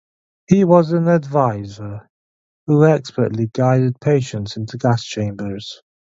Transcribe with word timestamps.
He 0.47 0.63
was 0.65 0.93
an 0.93 1.07
advisor 1.07 2.09
who 2.65 2.85
"expertly 2.85 3.51
guided" 3.53 3.99
patients 4.01 4.57
into 4.57 4.79
gas 4.79 5.03
chambers. 5.03 5.83